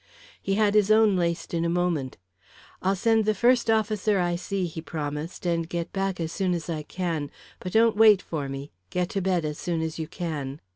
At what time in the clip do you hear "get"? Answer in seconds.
5.69-5.93, 8.89-9.09